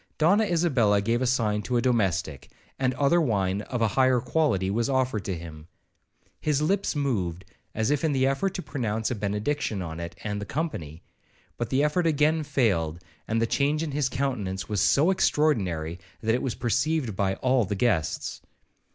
Donna 0.17 0.45
Isabella 0.45 0.99
gave 0.99 1.21
a 1.21 1.27
sign 1.27 1.61
to 1.61 1.77
a 1.77 1.81
domestic, 1.83 2.49
and 2.79 2.95
other 2.95 3.21
wine 3.21 3.61
of 3.61 3.83
a 3.83 3.89
higher 3.89 4.19
quality 4.19 4.71
was 4.71 4.89
offered 4.89 5.23
to 5.25 5.37
him. 5.37 5.67
His 6.39 6.59
lips 6.59 6.95
moved, 6.95 7.45
as 7.75 7.91
if 7.91 8.03
in 8.03 8.11
the 8.11 8.25
effort 8.25 8.55
to 8.55 8.63
pronounce 8.63 9.11
a 9.11 9.13
benediction 9.13 9.79
on 9.83 9.99
it 9.99 10.15
and 10.23 10.41
the 10.41 10.45
company, 10.47 11.03
but 11.55 11.69
the 11.69 11.83
effort 11.83 12.07
again 12.07 12.41
failed; 12.41 12.97
and 13.27 13.39
the 13.39 13.45
change 13.45 13.83
in 13.83 13.91
his 13.91 14.09
countenance 14.09 14.67
was 14.67 14.81
so 14.81 15.11
extraordinary, 15.11 15.99
that 16.21 16.33
it 16.33 16.41
was 16.41 16.55
perceived 16.55 17.15
by 17.15 17.35
all 17.35 17.63
the 17.63 17.75
guests. 17.75 18.41